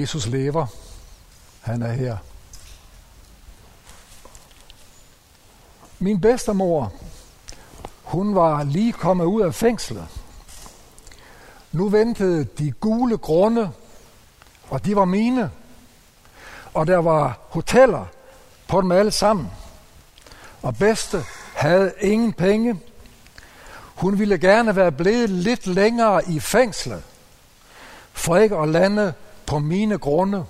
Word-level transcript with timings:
Jesus 0.00 0.26
lever. 0.26 0.66
Han 1.60 1.82
er 1.82 1.92
her. 1.92 2.16
Min 5.98 6.20
bedstemor, 6.20 6.92
hun 8.02 8.34
var 8.34 8.64
lige 8.64 8.92
kommet 8.92 9.24
ud 9.24 9.42
af 9.42 9.54
fængslet. 9.54 10.08
Nu 11.72 11.88
ventede 11.88 12.44
de 12.44 12.70
gule 12.70 13.18
grunde, 13.18 13.70
og 14.70 14.84
de 14.84 14.96
var 14.96 15.04
mine. 15.04 15.50
Og 16.74 16.86
der 16.86 16.98
var 16.98 17.38
hoteller 17.48 18.04
på 18.68 18.80
dem 18.80 18.92
alle 18.92 19.10
sammen. 19.10 19.50
Og 20.62 20.76
bedste 20.76 21.24
havde 21.54 21.92
ingen 22.00 22.32
penge. 22.32 22.80
Hun 23.94 24.18
ville 24.18 24.38
gerne 24.38 24.76
være 24.76 24.92
blevet 24.92 25.30
lidt 25.30 25.66
længere 25.66 26.28
i 26.28 26.40
fængslet, 26.40 27.02
for 28.12 28.36
ikke 28.36 28.56
at 28.56 28.68
lande 28.68 29.14
på 29.52 29.58
mine 29.58 29.98
grunde. 29.98 30.46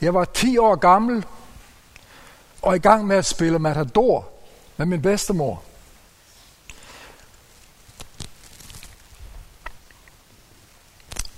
Jeg 0.00 0.14
var 0.14 0.24
10 0.24 0.58
år 0.58 0.74
gammel 0.74 1.26
og 2.62 2.76
i 2.76 2.78
gang 2.78 3.06
med 3.06 3.16
at 3.16 3.24
spille 3.24 3.58
Matador 3.58 4.28
med 4.76 4.86
min 4.86 5.02
bedstemor. 5.02 5.62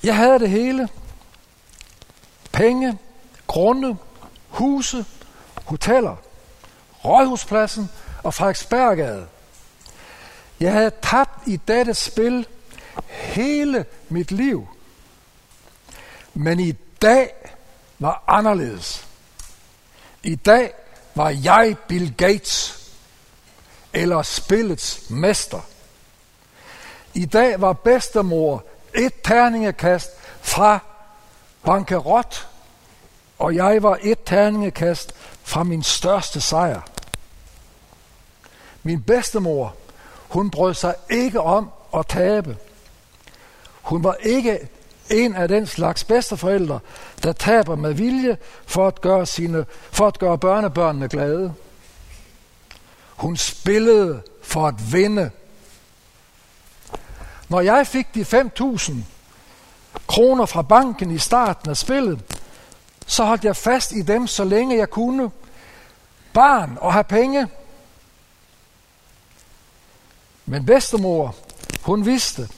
Jeg 0.02 0.16
havde 0.16 0.38
det 0.38 0.50
hele. 0.50 0.88
Penge, 2.52 2.98
grunde, 3.46 3.96
huse, 4.48 5.04
hoteller, 5.64 6.16
Rådhuspladsen 7.04 7.90
og 8.22 8.34
Frederiksberggade. 8.34 9.26
Jeg 10.60 10.72
havde 10.72 10.92
tabt 11.02 11.48
i 11.48 11.56
dette 11.56 11.94
spil 11.94 12.46
hele 13.08 13.84
mit 14.08 14.30
liv. 14.32 14.68
Men 16.34 16.60
i 16.60 16.72
dag 17.02 17.30
var 17.98 18.22
anderledes. 18.26 19.06
I 20.22 20.34
dag 20.34 20.72
var 21.14 21.28
jeg 21.30 21.76
Bill 21.88 22.14
Gates, 22.16 22.80
eller 23.92 24.22
spillets 24.22 25.10
mester. 25.10 25.60
I 27.14 27.24
dag 27.24 27.60
var 27.60 27.72
bedstemor 27.72 28.64
et 28.94 29.12
terningekast 29.24 30.10
fra 30.40 30.78
bankerot, 31.64 32.48
og 33.38 33.54
jeg 33.54 33.82
var 33.82 33.98
et 34.02 34.18
terningekast 34.26 35.14
fra 35.42 35.62
min 35.62 35.82
største 35.82 36.40
sejr. 36.40 36.80
Min 38.82 39.02
bedstemor, 39.02 39.74
hun 40.28 40.50
brød 40.50 40.74
sig 40.74 40.94
ikke 41.10 41.40
om 41.40 41.70
at 41.96 42.06
tabe. 42.06 42.56
Hun 43.82 44.04
var 44.04 44.14
ikke 44.14 44.68
en 45.10 45.34
af 45.34 45.48
den 45.48 45.66
slags 45.66 46.04
bedsteforældre, 46.04 46.80
der 47.22 47.32
taber 47.32 47.76
med 47.76 47.92
vilje 47.92 48.36
for 48.66 48.86
at 48.86 49.00
gøre, 49.00 49.26
sine, 49.26 49.66
for 49.90 50.06
at 50.06 50.18
gøre 50.18 50.38
børnebørnene 50.38 51.08
glade. 51.08 51.54
Hun 53.16 53.36
spillede 53.36 54.22
for 54.42 54.66
at 54.66 54.92
vinde. 54.92 55.30
Når 57.48 57.60
jeg 57.60 57.86
fik 57.86 58.14
de 58.14 58.22
5.000 58.22 58.92
kroner 60.06 60.46
fra 60.46 60.62
banken 60.62 61.10
i 61.10 61.18
starten 61.18 61.70
af 61.70 61.76
spillet, 61.76 62.20
så 63.06 63.24
holdt 63.24 63.44
jeg 63.44 63.56
fast 63.56 63.92
i 63.92 64.02
dem, 64.02 64.26
så 64.26 64.44
længe 64.44 64.76
jeg 64.76 64.90
kunne. 64.90 65.30
Barn 66.32 66.78
og 66.80 66.92
have 66.92 67.04
penge. 67.04 67.48
Men 70.46 70.66
bedstemor, 70.66 71.36
hun 71.82 72.06
vidste, 72.06 72.48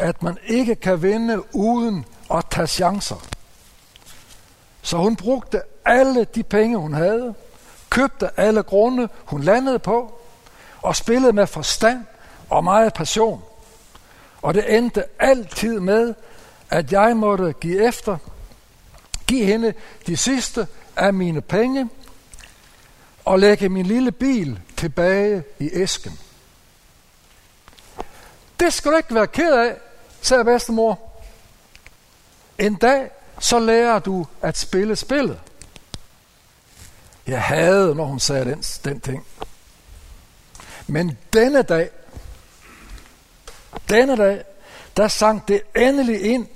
at 0.00 0.22
man 0.22 0.38
ikke 0.44 0.74
kan 0.74 1.02
vinde 1.02 1.54
uden 1.54 2.04
at 2.34 2.44
tage 2.50 2.66
chancer. 2.66 3.26
Så 4.82 4.96
hun 4.96 5.16
brugte 5.16 5.62
alle 5.84 6.24
de 6.24 6.42
penge, 6.42 6.76
hun 6.76 6.94
havde, 6.94 7.34
købte 7.90 8.40
alle 8.40 8.62
grunde, 8.62 9.08
hun 9.24 9.42
landede 9.42 9.78
på, 9.78 10.20
og 10.82 10.96
spillede 10.96 11.32
med 11.32 11.46
forstand 11.46 12.04
og 12.48 12.64
meget 12.64 12.94
passion. 12.94 13.42
Og 14.42 14.54
det 14.54 14.76
endte 14.76 15.04
altid 15.18 15.80
med, 15.80 16.14
at 16.70 16.92
jeg 16.92 17.16
måtte 17.16 17.52
give 17.52 17.88
efter, 17.88 18.16
give 19.26 19.44
hende 19.44 19.74
de 20.06 20.16
sidste 20.16 20.66
af 20.96 21.14
mine 21.14 21.40
penge, 21.40 21.88
og 23.24 23.38
lægge 23.38 23.68
min 23.68 23.86
lille 23.86 24.12
bil 24.12 24.60
tilbage 24.76 25.42
i 25.58 25.70
æsken. 25.72 26.18
Det 28.60 28.72
skal 28.72 28.92
du 28.92 28.96
ikke 28.96 29.14
være 29.14 29.26
ked 29.26 29.52
af, 29.52 29.76
sagde 30.22 30.44
bedstemor. 30.44 30.98
En 32.58 32.74
dag, 32.74 33.10
så 33.40 33.58
lærer 33.58 33.98
du 33.98 34.26
at 34.42 34.58
spille 34.58 34.96
spillet. 34.96 35.40
Jeg 37.26 37.42
havde, 37.42 37.94
når 37.94 38.04
hun 38.04 38.20
sagde 38.20 38.44
den, 38.44 38.62
den 38.84 39.00
ting. 39.00 39.26
Men 40.86 41.18
denne 41.32 41.62
dag, 41.62 41.90
denne 43.88 44.16
dag, 44.16 44.42
der 44.96 45.08
sank 45.08 45.48
det 45.48 45.62
endelig 45.76 46.22
ind, 46.22 46.46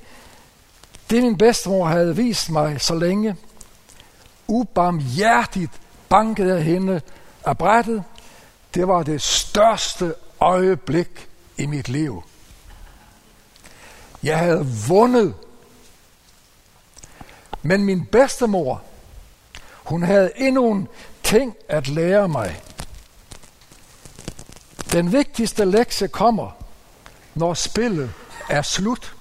det 1.11 1.23
min 1.23 1.39
bedstemor 1.39 1.87
havde 1.87 2.17
vist 2.17 2.51
mig 2.51 2.81
så 2.81 2.95
længe. 2.95 3.37
Ubarmhjertigt 4.47 5.73
bankede 6.09 6.55
jeg 6.55 6.65
hende 6.65 7.01
af 7.45 7.59
brættet. 7.59 8.05
Det 8.75 8.89
var 8.89 9.03
det 9.03 9.23
største 9.23 10.15
øjeblik 10.41 11.29
i 11.57 11.67
mit 11.67 11.89
liv. 11.89 12.25
Jeg 14.25 14.39
havde 14.39 14.67
vundet. 14.89 15.35
Men 17.63 17.85
min 17.85 18.07
bedstemor, 18.07 18.83
hun 19.75 20.03
havde 20.03 20.33
endnu 20.37 20.73
en 20.73 20.89
ting 21.23 21.57
at 21.69 21.89
lære 21.89 22.29
mig. 22.29 22.63
Den 24.93 25.13
vigtigste 25.13 25.65
lektie 25.65 26.09
kommer, 26.09 26.51
når 27.35 27.55
spillet 27.55 28.13
er 28.51 28.63
slut. 28.63 29.17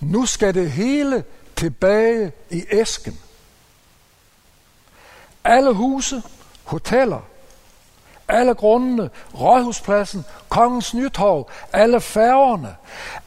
Nu 0.00 0.26
skal 0.26 0.54
det 0.54 0.70
hele 0.70 1.24
tilbage 1.56 2.32
i 2.50 2.64
æsken. 2.70 3.20
Alle 5.44 5.72
huse, 5.72 6.22
hoteller, 6.64 7.20
alle 8.30 8.54
grundene, 8.54 9.10
Rådhuspladsen, 9.40 10.24
Kongens 10.48 10.94
Nytorv, 10.94 11.50
alle 11.72 12.00
færgerne, 12.00 12.76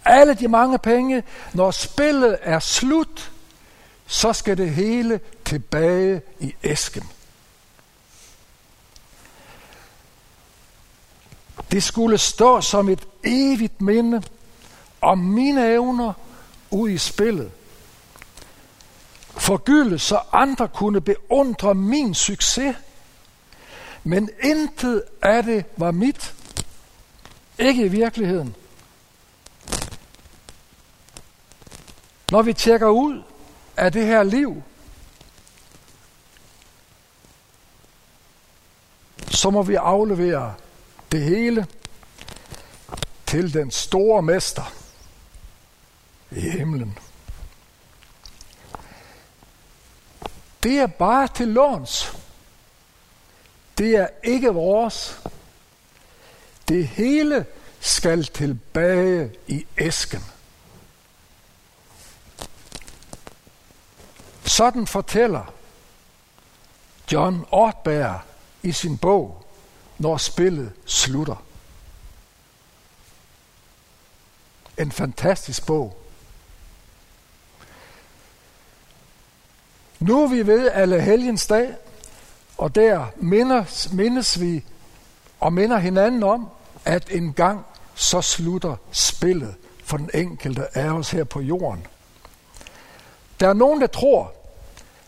alle 0.05 0.33
de 0.33 0.47
mange 0.47 0.77
penge. 0.77 1.23
Når 1.53 1.71
spillet 1.71 2.37
er 2.41 2.59
slut, 2.59 3.31
så 4.07 4.33
skal 4.33 4.57
det 4.57 4.69
hele 4.69 5.19
tilbage 5.45 6.21
i 6.39 6.55
æsken. 6.63 7.03
Det 11.71 11.83
skulle 11.83 12.17
stå 12.17 12.61
som 12.61 12.89
et 12.89 13.07
evigt 13.23 13.81
minde 13.81 14.23
om 15.01 15.17
mine 15.17 15.73
evner 15.73 16.13
ud 16.71 16.89
i 16.89 16.97
spillet. 16.97 17.51
Forgylde, 19.37 19.99
så 19.99 20.19
andre 20.31 20.67
kunne 20.67 21.01
beundre 21.01 21.75
min 21.75 22.13
succes– 22.13 22.75
men 24.03 24.29
intet 24.43 25.03
af 25.21 25.43
det 25.43 25.65
var 25.77 25.91
mit. 25.91 26.33
Ikke 27.59 27.85
i 27.85 27.87
virkeligheden. 27.87 28.55
Når 32.31 32.41
vi 32.41 32.53
tjekker 32.53 32.87
ud 32.87 33.23
af 33.77 33.91
det 33.91 34.05
her 34.05 34.23
liv, 34.23 34.63
så 39.31 39.49
må 39.49 39.63
vi 39.63 39.75
aflevere 39.75 40.53
det 41.11 41.21
hele 41.21 41.67
til 43.25 43.53
den 43.53 43.71
store 43.71 44.21
mester 44.21 44.73
i 46.31 46.49
himlen. 46.49 46.97
Det 50.63 50.79
er 50.79 50.87
bare 50.87 51.27
til 51.27 51.47
låns. 51.47 52.12
Det 53.77 53.95
er 53.95 54.07
ikke 54.23 54.49
vores. 54.49 55.21
Det 56.67 56.87
hele 56.87 57.45
skal 57.79 58.23
tilbage 58.23 59.31
i 59.47 59.65
æsken. 59.77 60.23
Sådan 64.45 64.87
fortæller 64.87 65.53
John 67.11 67.45
Ortberg 67.51 68.21
i 68.63 68.71
sin 68.71 68.97
bog, 68.97 69.45
når 69.97 70.17
spillet 70.17 70.73
slutter. 70.85 71.45
En 74.77 74.91
fantastisk 74.91 75.65
bog. 75.65 76.03
Nu 79.99 80.23
er 80.23 80.27
vi 80.27 80.47
ved 80.47 80.71
alle 80.71 81.01
helgens 81.01 81.47
dag, 81.47 81.75
og 82.63 82.75
der 82.75 83.05
mindes, 83.15 83.93
mindes 83.93 84.41
vi 84.41 84.63
og 85.39 85.53
minder 85.53 85.77
hinanden 85.77 86.23
om, 86.23 86.49
at 86.85 87.11
en 87.11 87.33
gang 87.33 87.65
så 87.95 88.21
slutter 88.21 88.75
spillet 88.91 89.55
for 89.83 89.97
den 89.97 90.09
enkelte 90.13 90.77
af 90.77 90.91
os 90.91 91.11
her 91.11 91.23
på 91.23 91.41
jorden. 91.41 91.87
Der 93.39 93.49
er 93.49 93.53
nogen, 93.53 93.81
der 93.81 93.87
tror, 93.87 94.33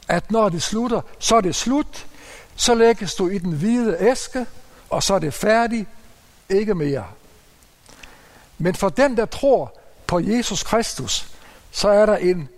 at 0.07 0.31
når 0.31 0.49
det 0.49 0.61
slutter, 0.61 1.01
så 1.19 1.35
er 1.35 1.41
det 1.41 1.55
slut, 1.55 2.07
så 2.55 2.73
lægges 2.73 3.15
du 3.15 3.27
i 3.27 3.37
den 3.37 3.51
hvide 3.51 3.97
æske, 3.99 4.45
og 4.89 5.03
så 5.03 5.13
er 5.13 5.19
det 5.19 5.33
færdigt, 5.33 5.89
ikke 6.49 6.75
mere. 6.75 7.05
Men 8.57 8.75
for 8.75 8.89
den, 8.89 9.17
der 9.17 9.25
tror 9.25 9.77
på 10.07 10.19
Jesus 10.19 10.63
Kristus, 10.63 11.27
så 11.71 11.89
er 11.89 12.05
der 12.05 12.17
en 12.17 12.49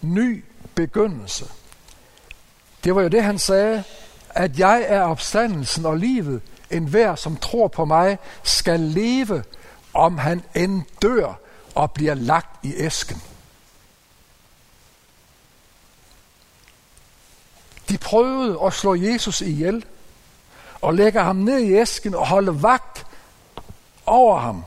ny 0.00 0.44
begyndelse. 0.74 1.46
Det 2.84 2.94
var 2.94 3.02
jo 3.02 3.08
det, 3.08 3.24
han 3.24 3.38
sagde, 3.38 3.84
at 4.34 4.58
jeg 4.58 4.84
er 4.88 5.02
opstandelsen 5.02 5.86
og 5.86 5.96
livet. 5.96 6.42
En 6.70 6.86
hver, 6.86 7.14
som 7.14 7.36
tror 7.36 7.68
på 7.68 7.84
mig, 7.84 8.18
skal 8.42 8.80
leve, 8.80 9.44
om 9.94 10.18
han 10.18 10.42
end 10.54 10.82
dør 11.02 11.34
og 11.74 11.92
bliver 11.92 12.14
lagt 12.14 12.64
i 12.64 12.74
æsken. 12.76 13.22
De 17.88 17.98
prøvede 17.98 18.58
at 18.66 18.72
slå 18.72 18.94
Jesus 18.94 19.40
ihjel 19.40 19.84
og 20.80 20.94
lægge 20.94 21.20
ham 21.20 21.36
ned 21.36 21.58
i 21.58 21.74
æsken 21.74 22.14
og 22.14 22.26
holde 22.26 22.62
vagt 22.62 23.06
over 24.06 24.38
ham. 24.38 24.64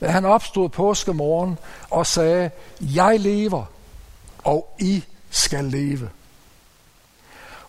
Men 0.00 0.10
han 0.10 0.24
opstod 0.24 0.68
påskemorgen 0.68 1.58
og 1.90 2.06
sagde, 2.06 2.50
jeg 2.80 3.20
lever, 3.20 3.64
og 4.44 4.74
I 4.78 5.04
skal 5.30 5.64
leve. 5.64 6.10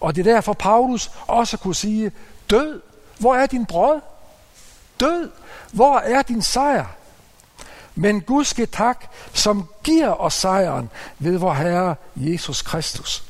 Og 0.05 0.15
det 0.15 0.27
er 0.27 0.33
derfor 0.33 0.53
Paulus 0.53 1.11
også 1.27 1.57
kunne 1.57 1.75
sige, 1.75 2.11
død, 2.49 2.81
hvor 3.19 3.35
er 3.35 3.45
din 3.45 3.65
brød? 3.65 4.01
Død, 4.99 5.31
hvor 5.71 5.97
er 5.97 6.21
din 6.21 6.41
sejr? 6.41 6.85
Men 7.95 8.21
Gud 8.21 8.45
skal 8.45 8.67
tak, 8.67 9.05
som 9.33 9.69
giver 9.83 10.21
os 10.21 10.33
sejren 10.33 10.89
ved 11.19 11.37
vor 11.37 11.53
Herre 11.53 11.95
Jesus 12.15 12.61
Kristus. 12.61 13.23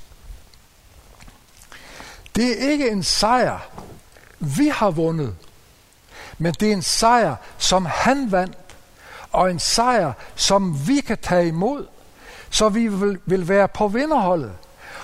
Det 2.36 2.64
er 2.64 2.72
ikke 2.72 2.90
en 2.90 3.04
sejr, 3.04 3.60
vi 4.40 4.68
har 4.68 4.90
vundet, 4.90 5.36
men 6.38 6.54
det 6.54 6.70
er 6.70 6.74
en 6.74 6.82
sejr, 6.82 7.36
som 7.58 7.86
han 7.86 8.32
vandt, 8.32 8.58
og 9.32 9.52
en 9.52 9.60
sejr, 9.60 10.14
som 10.36 10.88
vi 10.88 11.02
kan 11.02 11.18
tage 11.18 11.48
imod, 11.48 11.88
så 12.50 12.70
vi 12.70 12.88
vil, 12.88 13.20
vil 13.26 13.48
være 13.48 13.68
på 13.68 13.88
vinderholdet. 13.88 14.52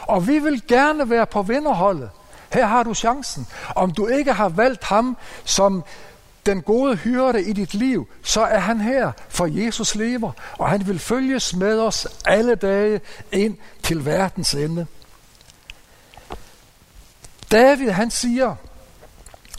Og 0.01 0.27
vi 0.27 0.39
vil 0.39 0.67
gerne 0.67 1.09
være 1.09 1.25
på 1.25 1.41
vinderholdet. 1.41 2.09
Her 2.53 2.65
har 2.65 2.83
du 2.83 2.93
chancen. 2.93 3.47
Om 3.75 3.91
du 3.91 4.07
ikke 4.07 4.33
har 4.33 4.49
valgt 4.49 4.83
ham 4.83 5.17
som 5.43 5.83
den 6.45 6.61
gode 6.61 6.95
hyrde 6.95 7.43
i 7.43 7.53
dit 7.53 7.73
liv, 7.73 8.07
så 8.23 8.41
er 8.41 8.59
han 8.59 8.81
her, 8.81 9.11
for 9.29 9.45
Jesus 9.45 9.95
lever, 9.95 10.31
og 10.57 10.69
han 10.69 10.87
vil 10.87 10.99
følges 10.99 11.55
med 11.55 11.79
os 11.79 12.07
alle 12.25 12.55
dage 12.55 13.01
ind 13.31 13.57
til 13.83 14.05
verdens 14.05 14.53
ende. 14.53 14.85
David 17.51 17.89
han 17.89 18.11
siger 18.11 18.55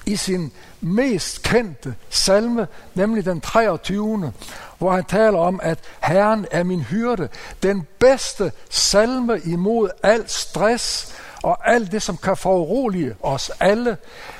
i 0.06 0.16
sin 0.16 0.52
mest 0.80 1.42
kendte 1.42 1.94
salme, 2.10 2.66
nemlig 2.94 3.24
den 3.24 3.40
23., 3.40 4.32
hvor 4.82 4.92
han 4.92 5.04
taler 5.04 5.38
om, 5.38 5.60
at 5.62 5.78
Herren 6.00 6.46
er 6.50 6.62
min 6.62 6.80
hyrde. 6.80 7.28
Den 7.62 7.86
bedste 7.98 8.52
salme 8.70 9.40
imod 9.44 9.90
al 10.02 10.28
stress 10.28 11.14
og 11.42 11.72
alt 11.72 11.92
det, 11.92 12.02
som 12.02 12.16
kan 12.16 12.36
forurolige 12.36 13.16
os 13.20 13.50
alle. 13.60 13.96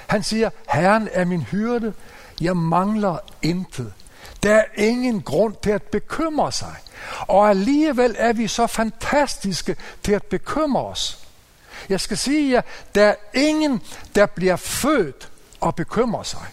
Han 0.07 0.23
siger, 0.23 0.51
Herren 0.69 1.09
er 1.13 1.25
min 1.25 1.43
hyrde, 1.43 1.93
jeg 2.41 2.57
mangler 2.57 3.17
intet. 3.43 3.93
Der 4.43 4.55
er 4.55 4.65
ingen 4.77 5.23
grund 5.23 5.55
til 5.63 5.71
at 5.71 5.83
bekymre 5.83 6.53
sig. 6.53 6.75
Og 7.21 7.51
alligevel 7.51 8.15
er 8.19 8.33
vi 8.33 8.49
så 8.49 8.67
fantastiske 8.67 9.77
til 10.03 10.13
at 10.13 10.23
bekymre 10.23 10.83
os. 10.83 11.19
Jeg 11.89 12.01
skal 12.01 12.17
sige 12.17 12.53
jer, 12.53 12.63
der 12.95 13.05
er 13.05 13.15
ingen, 13.35 13.83
der 14.15 14.27
bliver 14.27 14.57
født 14.57 15.31
og 15.61 15.75
bekymrer 15.75 16.23
sig. 16.23 16.47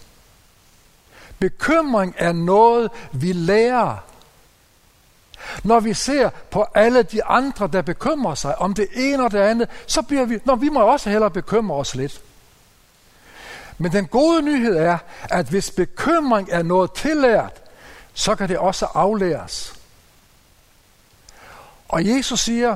Bekymring 1.39 2.15
er 2.17 2.31
noget, 2.31 2.91
vi 3.11 3.33
lærer. 3.33 4.03
Når 5.63 5.79
vi 5.79 5.93
ser 5.93 6.29
på 6.51 6.65
alle 6.75 7.03
de 7.03 7.23
andre, 7.23 7.69
der 7.73 7.81
bekymrer 7.81 8.35
sig 8.35 8.57
om 8.57 8.73
det 8.73 8.87
ene 8.95 9.23
og 9.23 9.31
det 9.31 9.39
andet, 9.39 9.69
så 9.87 10.01
bliver 10.01 10.25
vi, 10.25 10.39
når 10.45 10.55
vi 10.55 10.69
må 10.69 10.81
også 10.81 11.09
hellere 11.09 11.31
bekymre 11.31 11.75
os 11.75 11.95
lidt. 11.95 12.21
Men 13.77 13.91
den 13.91 14.07
gode 14.07 14.41
nyhed 14.41 14.75
er, 14.75 14.97
at 15.23 15.45
hvis 15.45 15.71
bekymring 15.71 16.49
er 16.51 16.63
noget 16.63 16.91
tillært, 16.91 17.61
så 18.13 18.35
kan 18.35 18.49
det 18.49 18.57
også 18.57 18.85
aflæres. 18.85 19.75
Og 21.89 22.05
Jesus 22.05 22.39
siger, 22.39 22.75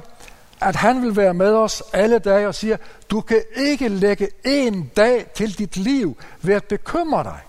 at 0.62 0.76
han 0.76 1.02
vil 1.02 1.16
være 1.16 1.34
med 1.34 1.54
os 1.54 1.84
alle 1.94 2.20
dage 2.20 2.48
og 2.48 2.56
siger, 2.56 2.78
du 3.10 3.22
kan 3.22 3.42
ikke 3.56 3.88
lægge 3.88 4.30
en 4.46 4.92
dag 4.98 5.32
til 5.36 5.58
dit 5.58 5.78
liv 5.78 6.18
ved 6.42 6.56
at 6.56 6.64
bekymre 6.64 7.24
dig. 7.24 7.40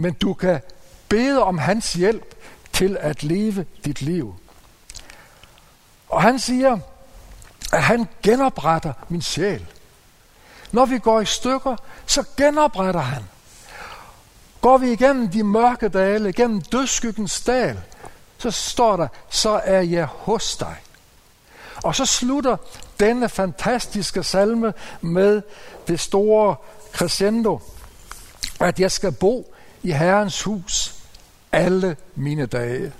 Men 0.00 0.12
du 0.12 0.34
kan 0.34 0.60
bede 1.08 1.42
om 1.42 1.58
hans 1.58 1.92
hjælp 1.92 2.34
til 2.72 2.96
at 3.00 3.22
leve 3.22 3.66
dit 3.84 4.02
liv. 4.02 4.34
Og 6.08 6.22
han 6.22 6.38
siger, 6.38 6.78
at 7.72 7.82
han 7.82 8.08
genopretter 8.22 8.92
min 9.08 9.22
sjæl. 9.22 9.66
Når 10.72 10.86
vi 10.86 10.98
går 10.98 11.20
i 11.20 11.24
stykker, 11.24 11.76
så 12.06 12.24
genopretter 12.36 13.00
han. 13.00 13.22
Går 14.60 14.78
vi 14.78 14.92
igennem 14.92 15.28
de 15.28 15.42
mørke 15.42 15.88
dale, 15.88 16.28
igennem 16.28 16.60
dødskyggens 16.60 17.40
dal, 17.40 17.80
så 18.38 18.50
står 18.50 18.96
der, 18.96 19.08
så 19.30 19.60
er 19.64 19.80
jeg 19.80 20.06
hos 20.06 20.56
dig. 20.56 20.76
Og 21.82 21.94
så 21.94 22.06
slutter 22.06 22.56
denne 23.00 23.28
fantastiske 23.28 24.22
salme 24.22 24.72
med 25.00 25.42
det 25.88 26.00
store 26.00 26.56
crescendo, 26.92 27.60
at 28.60 28.80
jeg 28.80 28.90
skal 28.90 29.12
bo 29.12 29.54
i 29.82 29.92
Herrens 29.92 30.42
hus 30.42 30.94
alle 31.52 31.96
mine 32.14 32.46
dage. 32.46 32.92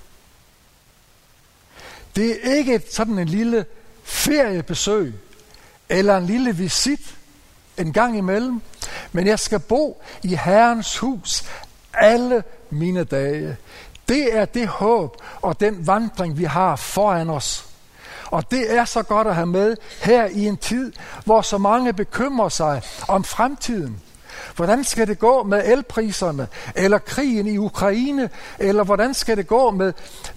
Det 2.16 2.30
er 2.30 2.54
ikke 2.54 2.82
sådan 2.90 3.18
en 3.18 3.28
lille 3.28 3.66
feriebesøg 4.04 5.14
eller 5.88 6.16
en 6.16 6.26
lille 6.26 6.56
visit 6.56 7.16
en 7.78 7.92
gang 7.92 8.18
imellem, 8.18 8.60
men 9.12 9.26
jeg 9.26 9.38
skal 9.38 9.58
bo 9.58 10.02
i 10.22 10.34
Herrens 10.34 10.98
hus 10.98 11.44
alle 11.94 12.42
mine 12.70 13.04
dage. 13.04 13.56
Det 14.08 14.36
er 14.36 14.44
det 14.44 14.68
håb 14.68 15.22
og 15.42 15.60
den 15.60 15.86
vandring, 15.86 16.38
vi 16.38 16.44
har 16.44 16.76
foran 16.76 17.30
os. 17.30 17.66
Og 18.26 18.50
det 18.50 18.74
er 18.74 18.84
så 18.84 19.02
godt 19.02 19.26
at 19.26 19.34
have 19.34 19.46
med 19.46 19.76
her 20.02 20.26
i 20.26 20.46
en 20.46 20.56
tid, 20.56 20.92
hvor 21.24 21.42
så 21.42 21.58
mange 21.58 21.92
bekymrer 21.92 22.48
sig 22.48 22.82
om 23.08 23.24
fremtiden. 23.24 24.00
Hvordan 24.56 24.84
skal 24.84 25.08
det 25.08 25.18
gå 25.18 25.42
med 25.42 25.62
elpriserne, 25.64 26.48
eller 26.74 26.98
krigen 26.98 27.46
i 27.46 27.58
Ukraine, 27.58 28.30
eller 28.58 28.84
hvordan 28.84 29.14
skal 29.14 29.36
det 29.36 29.46
gå 29.46 29.70
med 29.70 29.92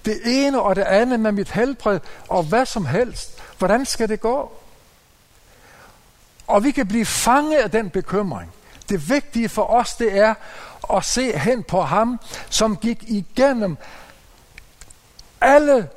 det 0.05 0.19
ene 0.25 0.61
og 0.61 0.75
det 0.75 0.81
andet 0.81 1.19
med 1.19 1.31
mit 1.31 1.51
helbred, 1.51 1.99
og 2.27 2.43
hvad 2.43 2.65
som 2.65 2.85
helst? 2.85 3.41
Hvordan 3.57 3.85
skal 3.85 4.09
det 4.09 4.21
gå? 4.21 4.51
Og 6.47 6.63
vi 6.63 6.71
kan 6.71 6.87
blive 6.87 7.05
fanget 7.05 7.57
af 7.57 7.71
den 7.71 7.89
bekymring. 7.89 8.51
Det 8.89 9.09
vigtige 9.09 9.49
for 9.49 9.63
os, 9.63 9.95
det 9.95 10.17
er 10.17 10.33
at 10.93 11.05
se 11.05 11.37
hen 11.37 11.63
på 11.63 11.81
ham, 11.81 12.19
som 12.49 12.77
gik 12.77 13.03
igennem 13.07 13.77
alle, 15.41 15.89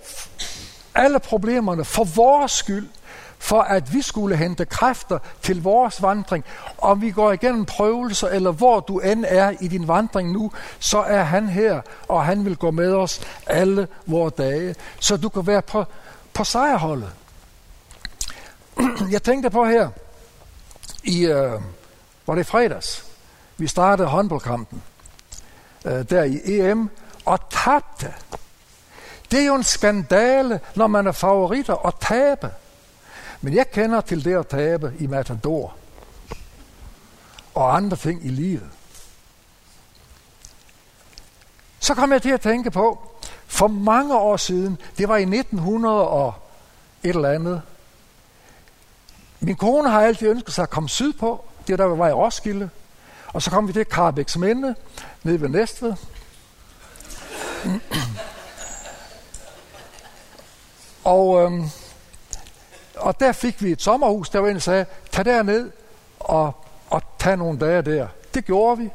alle 0.95 1.21
problemerne 1.21 1.85
for 1.85 2.05
vores 2.05 2.53
skyld, 2.53 2.89
for 3.39 3.61
at 3.61 3.95
vi 3.95 4.03
skulle 4.03 4.37
hente 4.37 4.65
kræfter 4.65 5.19
til 5.43 5.63
vores 5.63 6.03
vandring. 6.03 6.45
Om 6.79 7.03
vi 7.03 7.11
går 7.11 7.33
igennem 7.33 7.65
prøvelser, 7.65 8.29
eller 8.29 8.51
hvor 8.51 8.81
du 8.81 8.99
end 8.99 9.25
er 9.29 9.53
i 9.61 9.69
din 9.69 9.89
vandring 9.89 10.33
nu, 10.33 10.53
så 10.79 10.99
er 10.99 11.23
han 11.23 11.49
her, 11.49 11.81
og 12.09 12.25
han 12.25 12.45
vil 12.45 12.57
gå 12.57 12.71
med 12.71 12.93
os 12.95 13.21
alle 13.47 13.89
vores 14.07 14.35
dage, 14.35 14.75
så 15.01 15.17
du 15.17 15.29
kan 15.29 15.47
være 15.47 15.63
på, 15.63 15.85
på 16.35 16.45
sejrholdet. 16.45 17.11
Jeg 19.11 19.23
tænkte 19.23 19.51
på 19.51 19.65
her, 19.65 19.89
i, 21.05 21.27
øh, 21.27 21.61
var 22.27 22.35
det 22.35 22.47
fredags, 22.47 23.05
vi 23.57 23.67
startede 23.67 24.09
håndboldkampen 24.09 24.83
øh, 25.85 26.11
der 26.11 26.23
i 26.23 26.41
EM, 26.45 26.91
og 27.25 27.41
tabte. 27.51 28.15
Det 29.31 29.41
er 29.41 29.47
jo 29.47 29.55
en 29.55 29.63
skandale, 29.63 30.61
når 30.75 30.87
man 30.87 31.07
er 31.07 31.13
favoritter 31.13 31.75
og 31.75 32.01
tabe. 32.01 32.51
Men 33.47 33.55
jeg 33.55 33.71
kender 33.71 34.01
til 34.01 34.25
det 34.25 34.35
at 34.35 34.47
tabe 34.47 34.95
i 34.99 35.07
Matador 35.07 35.75
og 37.55 37.77
andre 37.77 37.97
ting 37.97 38.27
i 38.27 38.29
livet. 38.29 38.69
Så 41.81 41.95
kom 41.95 42.13
jeg 42.13 42.23
til 42.23 42.31
at 42.31 42.41
tænke 42.41 42.71
på, 42.71 43.11
for 43.47 43.67
mange 43.67 44.19
år 44.19 44.37
siden, 44.37 44.79
det 44.99 45.09
var 45.09 45.17
i 45.17 45.23
1900 45.23 46.09
og 46.09 46.35
et 47.03 47.09
eller 47.09 47.31
andet, 47.31 47.63
min 49.41 49.57
kone 49.57 49.91
har 49.91 50.01
altid 50.01 50.29
ønsket 50.29 50.55
sig 50.55 50.63
at 50.63 50.71
komme 50.71 50.89
sydpå. 50.89 51.45
Det 51.67 51.79
der, 51.79 51.85
var 51.85 52.09
i 52.09 52.13
Roskilde. 52.13 52.71
Og 53.27 53.43
så 53.43 53.51
kom 53.51 53.69
vi 53.69 53.73
til 53.73 53.85
Karabæks 53.85 54.37
Minde, 54.37 54.75
nede 55.23 55.41
ved 55.41 55.49
Næstved. 55.49 55.95
og, 61.05 61.43
øhm, 61.43 61.71
og 62.97 63.21
der 63.21 63.33
fik 63.33 63.63
vi 63.63 63.73
et 63.73 63.83
sommerhus, 63.83 64.31
der 64.31 64.39
var 64.41 64.49
en, 64.49 64.55
der 64.55 64.61
sagde, 64.61 64.87
tag 65.11 65.25
derned 65.25 65.71
og, 66.21 66.53
og 66.91 67.03
tag 67.19 67.37
nogle 67.37 67.59
dage 67.59 67.83
der. 67.83 68.09
Det 68.35 68.45
gjorde 68.45 68.79
vi. 68.79 68.91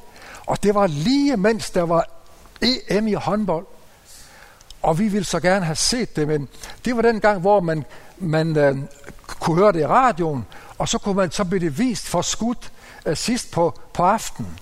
Og 0.46 0.64
det 0.64 0.76
var 0.76 0.88
lige 0.88 1.38
mens 1.38 1.70
der 1.70 1.84
var 1.84 2.10
EM 2.62 3.08
i 3.08 3.14
håndbold. 3.14 3.66
Og 4.82 5.00
vi 5.00 5.08
ville 5.08 5.26
så 5.26 5.40
gerne 5.40 5.66
have 5.66 5.76
set 5.76 6.16
det, 6.16 6.28
men 6.28 6.50
det 6.86 6.96
var 6.96 7.02
den 7.02 7.20
gang, 7.20 7.40
hvor 7.40 7.60
man, 7.60 7.86
man 8.18 8.58
øh, 8.58 8.78
kunne 9.28 9.58
høre 9.58 9.72
det 9.72 9.80
i 9.80 9.86
radioen, 9.86 10.46
og 10.78 10.90
så 10.90 10.98
kunne 10.98 11.16
man 11.16 11.32
så 11.32 11.46
blev 11.46 11.62
det 11.62 11.80
vist 11.80 12.08
for 12.08 12.22
skudt 12.22 12.72
øh, 13.06 13.18
sidst 13.18 13.52
på, 13.52 13.80
på 13.94 14.04
aftenen. 14.04 14.60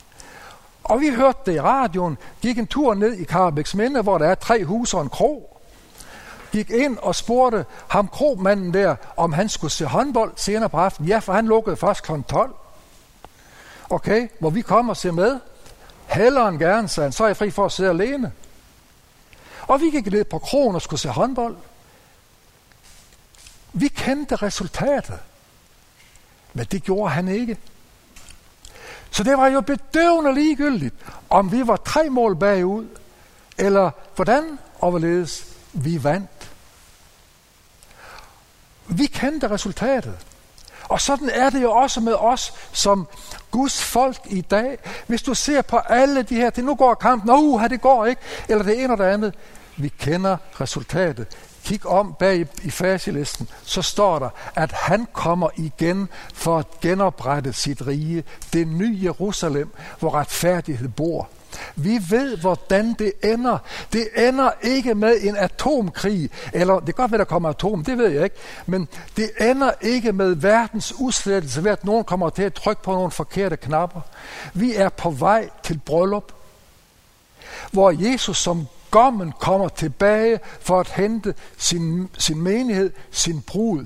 Og 0.84 1.00
vi 1.00 1.10
hørte 1.10 1.39
det 1.46 1.55
i 1.55 1.62
radioen, 1.62 2.17
gik 2.41 2.58
en 2.58 2.67
tur 2.67 2.93
ned 2.93 3.13
i 3.13 3.24
Karabæks 3.24 3.75
Minde, 3.75 4.01
hvor 4.01 4.17
der 4.17 4.27
er 4.27 4.36
tre 4.36 4.65
huse 4.65 4.98
og 4.98 5.03
en 5.03 5.10
krog. 5.10 5.58
Gik 6.51 6.70
ind 6.70 6.98
og 6.98 7.15
spurgte 7.15 7.65
ham 7.88 8.08
krogmanden 8.08 8.74
der, 8.74 8.96
om 9.18 9.34
han 9.34 9.50
skulle 9.50 9.72
se 9.72 9.86
håndbold 9.86 10.34
senere 10.36 10.70
på 10.70 10.77
aftenen. 10.77 11.10
Ja, 11.10 11.20
for 11.20 11.34
han 11.34 11.46
lukkede 11.46 11.77
først 11.77 12.03
kl. 12.03 12.12
12. 12.29 12.56
Okay, 13.89 14.27
må 14.39 14.50
vi 14.50 14.62
komme 14.62 14.91
og 14.91 14.98
se 14.98 15.12
med? 15.12 15.39
Hellere 16.08 16.50
end 16.50 16.60
gerne, 16.60 16.88
sagde 16.88 17.06
han, 17.06 17.12
så 17.12 17.24
er 17.24 17.27
jeg 17.27 17.38
fri 17.38 17.51
for 17.51 17.65
at 17.65 17.72
sidde 17.72 17.89
alene. 17.89 18.32
Og 19.62 19.82
vi 19.82 19.89
gik 19.89 20.12
ned 20.12 20.24
på 20.24 20.39
krogen 20.39 20.75
og 20.75 20.82
skulle 20.82 21.00
se 21.00 21.10
håndbold. 21.10 21.56
Vi 23.74 23.88
kendte 23.88 24.36
resultatet. 24.36 25.20
Men 26.53 26.65
det 26.65 26.84
gjorde 26.84 27.12
han 27.12 27.27
ikke. 27.27 27.58
Så 29.12 29.24
det 29.24 29.38
var 29.38 29.48
jo 29.48 29.62
bedøvende 29.62 30.34
ligegyldigt, 30.34 30.96
om 31.29 31.51
vi 31.51 31.68
var 31.68 31.75
tre 31.75 32.10
mål 32.10 32.36
bagud, 32.36 32.88
eller 33.58 33.91
hvordan 34.15 34.60
og 34.79 34.89
hvorledes 34.89 35.46
vi 35.74 36.03
vandt. 36.03 36.29
Vi 38.89 39.05
kendte 39.05 39.50
resultatet. 39.50 40.17
Og 40.89 41.01
sådan 41.01 41.29
er 41.29 41.50
det 41.50 41.62
jo 41.62 41.72
også 41.72 42.00
med 42.00 42.13
os 42.13 42.53
som 42.72 43.08
Guds 43.51 43.84
folk 43.84 44.17
i 44.25 44.41
dag. 44.41 44.77
Hvis 45.08 45.22
du 45.22 45.34
ser 45.34 45.62
på 45.62 45.77
alle 45.77 46.24
de 46.24 46.36
her, 46.36 46.50
det 46.50 46.63
nu 46.63 46.75
går 46.75 46.93
kampen, 46.93 47.29
uh, 47.29 47.69
det 47.69 47.81
går 47.81 48.05
ikke, 48.05 48.22
eller 48.50 48.63
det 48.63 48.84
ene 48.84 48.93
og 48.93 48.98
det 48.98 49.03
andet. 49.03 49.34
Vi 49.77 49.88
kender 50.00 50.38
resultatet. 50.62 51.27
Kig 51.63 51.86
om 51.86 52.15
bag 52.19 52.48
i 52.63 52.69
fasilisten, 52.69 53.50
så 53.63 53.81
står 53.81 54.19
der, 54.19 54.29
at 54.55 54.72
han 54.72 55.08
kommer 55.13 55.50
igen 55.55 56.10
for 56.34 56.58
at 56.58 56.65
genoprette 56.81 57.53
sit 57.53 57.88
rige, 57.88 58.24
det 58.53 58.67
nye 58.67 59.00
Jerusalem, 59.03 59.69
hvor 60.00 60.13
retfærdighed 60.13 60.89
bor. 60.89 61.29
Vi 61.75 61.99
ved, 62.09 62.37
hvordan 62.37 62.95
det 62.99 63.11
ender. 63.23 63.57
Det 63.93 64.07
ender 64.15 64.51
ikke 64.61 64.95
med 64.95 65.17
en 65.21 65.35
atomkrig, 65.35 66.29
eller 66.53 66.79
det 66.79 66.85
kan 66.85 67.03
godt 67.03 67.11
være, 67.11 67.19
der 67.19 67.25
kommer 67.25 67.49
atom, 67.49 67.83
det 67.83 67.97
ved 67.97 68.07
jeg 68.07 68.23
ikke, 68.23 68.35
men 68.65 68.87
det 69.17 69.29
ender 69.41 69.71
ikke 69.81 70.11
med 70.11 70.35
verdens 70.35 70.93
udslettelse 70.99 71.63
ved, 71.63 71.71
at 71.71 71.85
nogen 71.85 72.03
kommer 72.03 72.29
til 72.29 72.43
at 72.43 72.53
trykke 72.53 72.83
på 72.83 72.91
nogle 72.91 73.11
forkerte 73.11 73.57
knapper. 73.57 74.01
Vi 74.53 74.75
er 74.75 74.89
på 74.89 75.09
vej 75.09 75.49
til 75.63 75.79
bryllup, 75.85 76.31
hvor 77.71 78.11
Jesus 78.11 78.37
som 78.37 78.67
Gommen 78.91 79.33
kommer 79.39 79.69
tilbage 79.69 80.39
for 80.61 80.79
at 80.79 80.89
hente 80.89 81.33
sin, 81.57 82.09
sin 82.17 82.41
menighed, 82.41 82.91
sin 83.11 83.41
brud. 83.41 83.85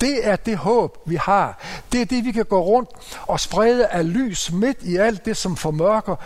Det 0.00 0.28
er 0.28 0.36
det 0.36 0.56
håb, 0.56 0.98
vi 1.06 1.16
har. 1.16 1.58
Det 1.92 2.00
er 2.00 2.04
det, 2.04 2.24
vi 2.24 2.32
kan 2.32 2.44
gå 2.44 2.60
rundt 2.60 2.90
og 3.26 3.40
sprede 3.40 3.86
af 3.86 4.12
lys 4.12 4.52
midt 4.52 4.78
i 4.82 4.96
alt 4.96 5.24
det, 5.24 5.36
som 5.36 5.56
formørker 5.56 6.16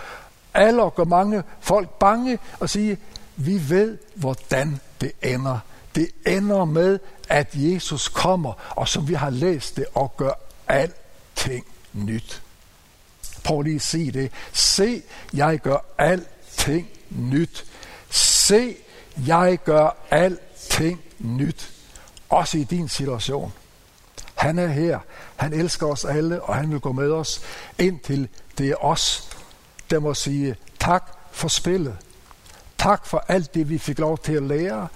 alle 0.59 0.83
og 0.83 0.95
gør 0.95 1.05
mange 1.05 1.43
folk 1.61 1.91
bange 1.91 2.39
og 2.61 2.71
sige, 2.71 2.99
vi 3.37 3.71
ved, 3.71 3.99
hvordan 4.15 4.81
det 5.01 5.13
ender. 5.23 5.59
Det 5.95 6.09
ender 6.27 6.65
med, 6.65 6.99
at 7.29 7.49
Jesus 7.53 8.09
kommer, 8.09 8.53
og 8.71 8.89
som 8.89 9.09
vi 9.09 9.15
har 9.15 9.31
læst 9.31 9.77
det, 9.77 9.87
og 9.95 10.17
gør 10.17 10.33
alting 10.69 11.67
nyt. 11.93 12.43
Prøv 13.45 13.63
lige 13.63 13.77
at 13.77 13.83
sige 13.83 14.13
det. 14.13 14.33
Se, 14.53 15.03
jeg 15.35 15.59
gør 15.59 15.85
alting 15.99 16.89
nyt. 17.11 17.65
Se, 18.11 18.77
jeg 19.27 19.59
gør 19.65 19.97
alting 20.11 21.01
nyt. 21.19 21.73
Også 22.29 22.59
i 22.59 22.65
din 22.65 22.89
situation. 22.89 23.53
Han 24.35 24.59
er 24.59 24.67
her. 24.67 24.99
Han 25.37 25.53
elsker 25.53 25.87
os 25.87 26.05
alle, 26.05 26.43
og 26.43 26.55
han 26.55 26.71
vil 26.71 26.81
gå 26.81 26.93
med 26.93 27.11
os, 27.11 27.41
indtil 27.79 28.29
det 28.59 28.69
er 28.69 28.85
os, 28.85 29.31
der 29.91 29.99
må 29.99 30.15
sige 30.15 30.57
tak 30.81 31.13
for 31.33 31.49
spillet. 31.49 31.97
Tak 32.79 33.07
for 33.07 33.25
alt 33.29 33.55
det, 33.55 33.69
vi 33.69 33.79
fik 33.79 33.99
lov 33.99 34.19
til 34.19 34.33
at 34.33 34.43
lære. 34.43 34.89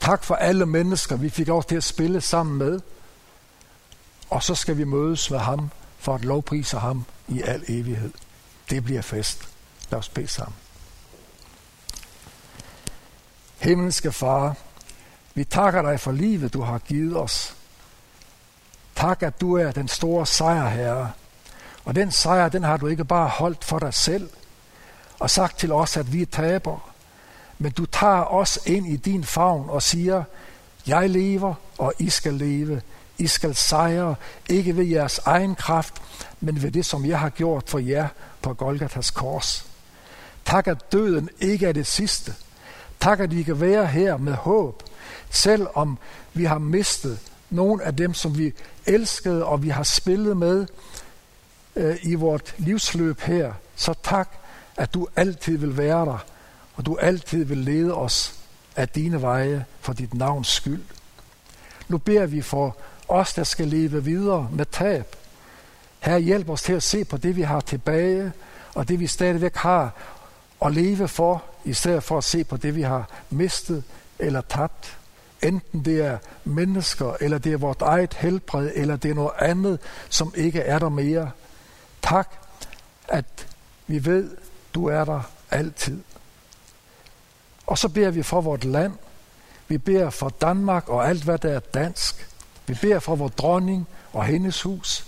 Tak 0.00 0.24
for 0.24 0.34
alle 0.34 0.66
mennesker, 0.66 1.16
vi 1.16 1.28
fik 1.28 1.46
lov 1.46 1.64
til 1.64 1.76
at 1.76 1.84
spille 1.84 2.20
sammen 2.20 2.58
med. 2.58 2.80
Og 4.30 4.42
så 4.42 4.54
skal 4.54 4.76
vi 4.76 4.84
mødes 4.84 5.30
med 5.30 5.38
ham 5.38 5.70
for 5.98 6.14
at 6.14 6.24
lovprise 6.24 6.78
ham 6.78 7.04
i 7.28 7.42
al 7.42 7.64
evighed. 7.68 8.10
Det 8.70 8.84
bliver 8.84 9.02
fest. 9.02 9.48
Lad 9.90 9.98
os 9.98 10.08
bede 10.08 10.28
sammen. 10.28 10.54
Himmelske 13.58 14.12
Far, 14.12 14.56
vi 15.34 15.44
takker 15.44 15.82
dig 15.82 16.00
for 16.00 16.12
livet, 16.12 16.52
du 16.52 16.62
har 16.62 16.78
givet 16.78 17.16
os. 17.16 17.54
Tak, 18.96 19.22
at 19.22 19.40
du 19.40 19.54
er 19.54 19.72
den 19.72 19.88
store 19.88 20.26
sejrherre. 20.26 21.12
Og 21.84 21.94
den 21.94 22.12
sejr, 22.12 22.48
den 22.48 22.62
har 22.62 22.76
du 22.76 22.86
ikke 22.86 23.04
bare 23.04 23.28
holdt 23.28 23.64
for 23.64 23.78
dig 23.78 23.94
selv 23.94 24.30
og 25.20 25.30
sagt 25.30 25.58
til 25.58 25.72
os, 25.72 25.96
at 25.96 26.12
vi 26.12 26.22
er 26.22 26.26
taber. 26.26 26.90
Men 27.58 27.72
du 27.72 27.86
tager 27.86 28.24
os 28.24 28.58
ind 28.66 28.86
i 28.86 28.96
din 28.96 29.24
favn 29.24 29.70
og 29.70 29.82
siger, 29.82 30.24
jeg 30.86 31.10
lever, 31.10 31.54
og 31.78 31.92
I 31.98 32.10
skal 32.10 32.34
leve. 32.34 32.82
I 33.18 33.26
skal 33.26 33.54
sejre, 33.54 34.14
ikke 34.48 34.76
ved 34.76 34.84
jeres 34.84 35.20
egen 35.24 35.54
kraft, 35.54 36.02
men 36.40 36.62
ved 36.62 36.70
det, 36.70 36.86
som 36.86 37.06
jeg 37.06 37.20
har 37.20 37.28
gjort 37.28 37.64
for 37.66 37.78
jer 37.78 38.08
på 38.42 38.54
Golgatas 38.54 39.10
kors. 39.10 39.66
Tak, 40.44 40.66
at 40.66 40.92
døden 40.92 41.28
ikke 41.40 41.66
er 41.66 41.72
det 41.72 41.86
sidste, 41.86 42.34
Tak, 43.00 43.20
at 43.20 43.32
I 43.32 43.42
kan 43.42 43.60
være 43.60 43.86
her 43.86 44.16
med 44.16 44.32
håb, 44.32 44.82
selvom 45.30 45.98
vi 46.34 46.44
har 46.44 46.58
mistet 46.58 47.18
nogle 47.50 47.84
af 47.84 47.96
dem, 47.96 48.14
som 48.14 48.38
vi 48.38 48.52
elskede 48.86 49.44
og 49.44 49.62
vi 49.62 49.68
har 49.68 49.82
spillet 49.82 50.36
med 50.36 50.66
øh, 51.76 51.96
i 52.02 52.14
vort 52.14 52.54
livsløb 52.58 53.20
her. 53.20 53.52
Så 53.76 53.94
tak, 54.02 54.28
at 54.78 54.94
du 54.94 55.08
altid 55.16 55.58
vil 55.58 55.76
være 55.76 56.06
der, 56.06 56.24
og 56.74 56.86
du 56.86 56.96
altid 56.96 57.44
vil 57.44 57.58
lede 57.58 57.94
os 57.94 58.34
af 58.76 58.88
dine 58.88 59.22
veje 59.22 59.64
for 59.80 59.92
dit 59.92 60.14
navns 60.14 60.48
skyld. 60.48 60.82
Nu 61.88 61.98
beder 61.98 62.26
vi 62.26 62.42
for 62.42 62.76
os, 63.08 63.34
der 63.34 63.44
skal 63.44 63.68
leve 63.68 64.04
videre 64.04 64.48
med 64.52 64.66
tab. 64.66 65.16
Her 66.00 66.18
hjælp 66.18 66.48
os 66.48 66.62
til 66.62 66.72
at 66.72 66.82
se 66.82 67.04
på 67.04 67.16
det, 67.16 67.36
vi 67.36 67.42
har 67.42 67.60
tilbage, 67.60 68.32
og 68.74 68.88
det 68.88 69.00
vi 69.00 69.06
stadigvæk 69.06 69.56
har 69.56 69.92
at 70.64 70.72
leve 70.72 71.08
for, 71.08 71.44
i 71.64 71.72
stedet 71.72 72.02
for 72.02 72.18
at 72.18 72.24
se 72.24 72.44
på 72.44 72.56
det, 72.56 72.74
vi 72.74 72.82
har 72.82 73.08
mistet 73.30 73.84
eller 74.18 74.40
tabt. 74.40 74.98
Enten 75.42 75.84
det 75.84 76.00
er 76.00 76.18
mennesker, 76.44 77.16
eller 77.20 77.38
det 77.38 77.52
er 77.52 77.56
vort 77.56 77.82
eget 77.82 78.14
helbred, 78.14 78.70
eller 78.74 78.96
det 78.96 79.10
er 79.10 79.14
noget 79.14 79.30
andet, 79.38 79.78
som 80.08 80.32
ikke 80.36 80.60
er 80.60 80.78
der 80.78 80.88
mere. 80.88 81.30
Tak, 82.02 82.28
at 83.08 83.48
vi 83.86 84.04
ved, 84.04 84.30
du 84.78 84.86
er 84.86 85.04
der 85.04 85.20
altid. 85.50 86.00
Og 87.66 87.78
så 87.78 87.88
beder 87.88 88.10
vi 88.10 88.22
for 88.22 88.40
vort 88.40 88.64
land. 88.64 88.92
Vi 89.68 89.78
beder 89.78 90.10
for 90.10 90.28
Danmark 90.28 90.88
og 90.88 91.08
alt, 91.08 91.24
hvad 91.24 91.38
der 91.38 91.52
er 91.52 91.60
dansk. 91.60 92.28
Vi 92.66 92.74
beder 92.80 92.98
for 92.98 93.16
vores 93.16 93.34
dronning 93.34 93.86
og 94.12 94.24
hendes 94.24 94.62
hus. 94.62 95.06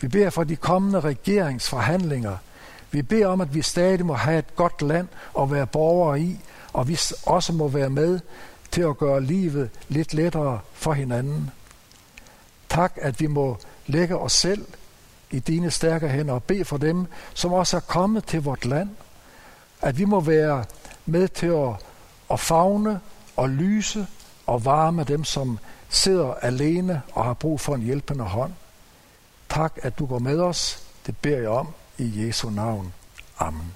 Vi 0.00 0.08
beder 0.08 0.30
for 0.30 0.44
de 0.44 0.56
kommende 0.56 1.00
regeringsforhandlinger– 1.00 2.36
vi 2.92 3.02
beder 3.02 3.26
om, 3.26 3.40
at 3.40 3.54
vi 3.54 3.62
stadig 3.62 4.06
må 4.06 4.14
have 4.14 4.38
et 4.38 4.56
godt 4.56 4.82
land 4.82 5.08
at 5.38 5.50
være 5.50 5.66
borgere 5.66 6.20
i, 6.20 6.40
og 6.72 6.88
vi 6.88 6.98
også 7.26 7.52
må 7.52 7.68
være 7.68 7.90
med 7.90 8.20
til 8.70 8.82
at 8.82 8.98
gøre 8.98 9.22
livet 9.22 9.70
lidt 9.88 10.14
lettere 10.14 10.60
for 10.72 10.92
hinanden. 10.92 11.50
Tak, 12.68 12.92
at 12.96 13.20
vi 13.20 13.26
må 13.26 13.58
lægge 13.86 14.18
os 14.18 14.32
selv 14.32 14.66
i 15.30 15.38
dine 15.38 15.70
stærke 15.70 16.08
hænder 16.08 16.34
og 16.34 16.44
bed 16.44 16.64
for 16.64 16.76
dem, 16.76 17.06
som 17.34 17.52
også 17.52 17.76
er 17.76 17.80
kommet 17.80 18.24
til 18.24 18.42
vort 18.42 18.64
land. 18.64 18.88
At 19.82 19.98
vi 19.98 20.04
må 20.04 20.20
være 20.20 20.64
med 21.06 21.28
til 21.28 21.46
at, 21.46 21.74
at 22.30 22.40
fagne 22.40 23.00
og 23.36 23.50
lyse 23.50 24.06
og 24.46 24.64
varme 24.64 25.04
dem, 25.04 25.24
som 25.24 25.58
sidder 25.88 26.34
alene 26.34 27.02
og 27.12 27.24
har 27.24 27.34
brug 27.34 27.60
for 27.60 27.74
en 27.74 27.82
hjælpende 27.82 28.24
hånd. 28.24 28.52
Tak, 29.48 29.78
at 29.82 29.98
du 29.98 30.06
går 30.06 30.18
med 30.18 30.40
os. 30.40 30.82
Det 31.06 31.16
beder 31.16 31.38
jeg 31.38 31.48
om 31.48 31.68
i 31.98 32.26
Jesu 32.26 32.50
navn. 32.50 32.92
Amen. 33.38 33.74